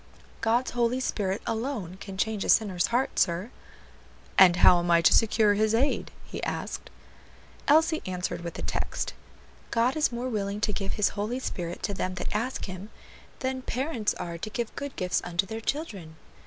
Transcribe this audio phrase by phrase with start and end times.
[0.41, 3.51] "God's Holy Spirit, alone, can change a sinner's heart, sir."
[4.35, 6.89] "And how am I to secure His aid?" he asked.
[7.67, 9.13] Elsie answered with a text:
[9.69, 12.89] "God is more willing to give His Holy Spirit to them that ask Him,
[13.41, 16.15] than parents are to give good gifts unto their children."